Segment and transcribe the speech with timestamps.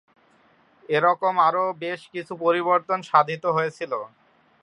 [0.89, 3.91] এরকম আরও বেশ কিছু পরিবর্তন সাধিত হয়েছিল।